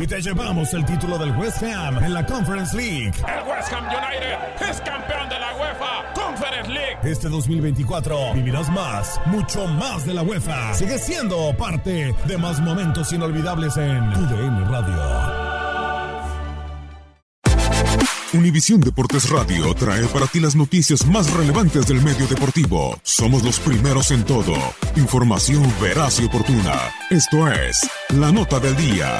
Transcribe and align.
Y 0.00 0.06
te 0.06 0.18
llevamos 0.22 0.72
el 0.72 0.82
título 0.86 1.18
del 1.18 1.30
West 1.36 1.62
Ham 1.62 2.02
en 2.02 2.14
la 2.14 2.24
Conference 2.24 2.74
League. 2.74 3.12
El 3.18 3.46
West 3.46 3.70
Ham 3.70 3.84
United 3.84 4.70
es 4.70 4.80
campeón 4.80 5.28
de 5.28 5.38
la 5.38 5.54
UEFA 5.56 6.12
Conference 6.14 6.70
League. 6.70 6.98
Este 7.02 7.28
2024 7.28 8.32
vivirás 8.32 8.70
más, 8.70 9.20
mucho 9.26 9.66
más 9.66 10.06
de 10.06 10.14
la 10.14 10.22
UEFA. 10.22 10.72
Sigue 10.72 10.98
siendo 10.98 11.54
parte 11.54 12.14
de 12.26 12.38
más 12.38 12.60
momentos 12.60 13.12
inolvidables 13.12 13.76
en 13.76 14.10
tu 14.14 14.20
DN 14.20 14.64
Radio. 14.70 15.50
Univisión 18.32 18.80
Deportes 18.80 19.28
Radio 19.28 19.74
trae 19.74 20.06
para 20.06 20.26
ti 20.28 20.40
las 20.40 20.56
noticias 20.56 21.04
más 21.04 21.30
relevantes 21.30 21.86
del 21.86 22.00
medio 22.00 22.26
deportivo. 22.26 22.98
Somos 23.02 23.42
los 23.42 23.60
primeros 23.60 24.12
en 24.12 24.24
todo. 24.24 24.54
Información 24.96 25.62
veraz 25.78 26.20
y 26.20 26.24
oportuna. 26.24 26.80
Esto 27.10 27.48
es 27.48 27.86
La 28.08 28.32
Nota 28.32 28.60
del 28.60 28.76
Día. 28.76 29.18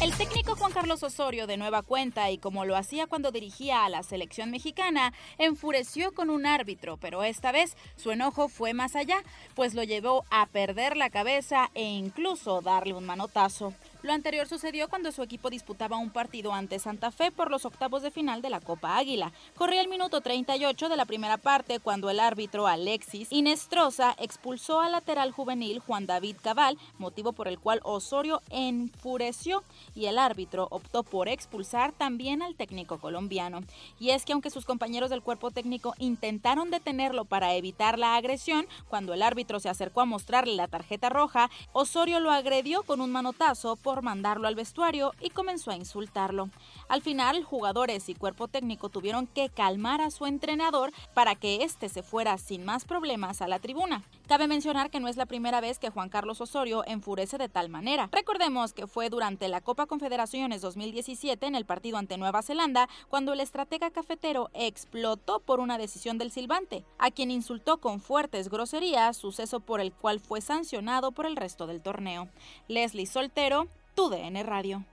El 0.00 0.14
técnico 0.16 0.54
Juan 0.54 0.70
Carlos 0.70 1.02
Osorio, 1.02 1.48
de 1.48 1.56
nueva 1.56 1.82
cuenta 1.82 2.30
y 2.30 2.38
como 2.38 2.64
lo 2.64 2.76
hacía 2.76 3.08
cuando 3.08 3.32
dirigía 3.32 3.84
a 3.84 3.88
la 3.88 4.04
selección 4.04 4.48
mexicana, 4.48 5.12
enfureció 5.38 6.14
con 6.14 6.30
un 6.30 6.46
árbitro, 6.46 6.98
pero 6.98 7.24
esta 7.24 7.50
vez 7.50 7.76
su 7.96 8.12
enojo 8.12 8.48
fue 8.48 8.74
más 8.74 8.94
allá, 8.94 9.24
pues 9.56 9.74
lo 9.74 9.82
llevó 9.82 10.24
a 10.30 10.46
perder 10.46 10.96
la 10.96 11.10
cabeza 11.10 11.72
e 11.74 11.82
incluso 11.82 12.60
darle 12.60 12.94
un 12.94 13.06
manotazo. 13.06 13.74
Lo 14.00 14.12
anterior 14.12 14.46
sucedió 14.46 14.88
cuando 14.88 15.10
su 15.10 15.24
equipo 15.24 15.50
disputaba 15.50 15.96
un 15.96 16.10
partido 16.10 16.52
ante 16.52 16.78
Santa 16.78 17.10
Fe 17.10 17.32
por 17.32 17.50
los 17.50 17.64
octavos 17.64 18.00
de 18.00 18.12
final 18.12 18.42
de 18.42 18.48
la 18.48 18.60
Copa 18.60 18.96
Águila. 18.96 19.32
Corría 19.56 19.80
el 19.80 19.88
minuto 19.88 20.20
38 20.20 20.88
de 20.88 20.96
la 20.96 21.04
primera 21.04 21.36
parte 21.36 21.80
cuando 21.80 22.08
el 22.08 22.20
árbitro 22.20 22.68
Alexis 22.68 23.26
Inestrosa 23.32 24.14
expulsó 24.20 24.80
al 24.80 24.92
lateral 24.92 25.32
juvenil 25.32 25.80
Juan 25.80 26.06
David 26.06 26.36
Cabal, 26.40 26.78
motivo 26.98 27.32
por 27.32 27.48
el 27.48 27.58
cual 27.58 27.80
Osorio 27.82 28.40
enfureció 28.50 29.64
y 29.96 30.06
el 30.06 30.18
árbitro 30.18 30.68
optó 30.70 31.02
por 31.02 31.28
expulsar 31.28 31.90
también 31.90 32.40
al 32.40 32.54
técnico 32.54 32.98
colombiano. 32.98 33.64
Y 33.98 34.10
es 34.10 34.24
que 34.24 34.32
aunque 34.32 34.50
sus 34.50 34.64
compañeros 34.64 35.10
del 35.10 35.22
cuerpo 35.22 35.50
técnico 35.50 35.94
intentaron 35.98 36.70
detenerlo 36.70 37.24
para 37.24 37.54
evitar 37.54 37.98
la 37.98 38.14
agresión, 38.14 38.68
cuando 38.86 39.12
el 39.12 39.22
árbitro 39.22 39.58
se 39.58 39.68
acercó 39.68 40.02
a 40.02 40.04
mostrarle 40.04 40.54
la 40.54 40.68
tarjeta 40.68 41.08
roja, 41.08 41.50
Osorio 41.72 42.20
lo 42.20 42.30
agredió 42.30 42.84
con 42.84 43.00
un 43.00 43.10
manotazo 43.10 43.74
por 43.88 44.02
mandarlo 44.02 44.48
al 44.48 44.54
vestuario 44.54 45.14
y 45.18 45.30
comenzó 45.30 45.70
a 45.70 45.76
insultarlo. 45.76 46.50
Al 46.90 47.00
final, 47.00 47.42
jugadores 47.42 48.10
y 48.10 48.14
cuerpo 48.14 48.46
técnico 48.46 48.90
tuvieron 48.90 49.26
que 49.26 49.48
calmar 49.48 50.02
a 50.02 50.10
su 50.10 50.26
entrenador 50.26 50.92
para 51.14 51.36
que 51.36 51.62
éste 51.64 51.88
se 51.88 52.02
fuera 52.02 52.36
sin 52.36 52.66
más 52.66 52.84
problemas 52.84 53.40
a 53.40 53.48
la 53.48 53.60
tribuna. 53.60 54.02
Cabe 54.26 54.46
mencionar 54.46 54.90
que 54.90 55.00
no 55.00 55.08
es 55.08 55.16
la 55.16 55.24
primera 55.24 55.62
vez 55.62 55.78
que 55.78 55.88
Juan 55.88 56.10
Carlos 56.10 56.42
Osorio 56.42 56.84
enfurece 56.86 57.38
de 57.38 57.48
tal 57.48 57.70
manera. 57.70 58.10
Recordemos 58.12 58.74
que 58.74 58.86
fue 58.86 59.08
durante 59.08 59.48
la 59.48 59.62
Copa 59.62 59.86
Confederaciones 59.86 60.60
2017 60.60 61.46
en 61.46 61.54
el 61.54 61.64
partido 61.64 61.96
ante 61.96 62.18
Nueva 62.18 62.42
Zelanda 62.42 62.90
cuando 63.08 63.32
el 63.32 63.40
estratega 63.40 63.90
cafetero 63.90 64.50
explotó 64.52 65.40
por 65.40 65.60
una 65.60 65.78
decisión 65.78 66.18
del 66.18 66.30
silbante, 66.30 66.84
a 66.98 67.10
quien 67.10 67.30
insultó 67.30 67.78
con 67.78 68.02
fuertes 68.02 68.50
groserías, 68.50 69.16
suceso 69.16 69.60
por 69.60 69.80
el 69.80 69.94
cual 69.94 70.20
fue 70.20 70.42
sancionado 70.42 71.12
por 71.12 71.24
el 71.24 71.36
resto 71.36 71.66
del 71.66 71.80
torneo. 71.80 72.28
Leslie 72.68 73.06
Soltero, 73.06 73.66
tu 73.98 74.08
DN 74.08 74.44
Radio. 74.44 74.84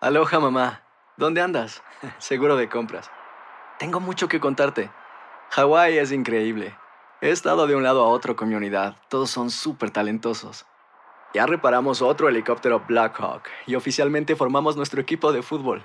Aloha 0.00 0.38
mamá, 0.38 0.82
¿dónde 1.16 1.40
andas? 1.40 1.82
Seguro 2.18 2.54
de 2.54 2.68
compras. 2.68 3.10
Tengo 3.80 3.98
mucho 3.98 4.28
que 4.28 4.38
contarte. 4.38 4.88
Hawái 5.50 5.98
es 5.98 6.12
increíble. 6.12 6.76
He 7.20 7.30
estado 7.30 7.66
de 7.66 7.74
un 7.74 7.82
lado 7.82 8.04
a 8.04 8.08
otro 8.08 8.36
con 8.36 8.50
mi 8.50 8.54
unidad. 8.54 8.94
Todos 9.08 9.30
son 9.30 9.50
súper 9.50 9.90
talentosos. 9.90 10.64
Ya 11.34 11.44
reparamos 11.44 12.02
otro 12.02 12.28
helicóptero 12.28 12.84
Blackhawk 12.86 13.48
y 13.66 13.74
oficialmente 13.74 14.36
formamos 14.36 14.76
nuestro 14.76 15.00
equipo 15.00 15.32
de 15.32 15.42
fútbol. 15.42 15.84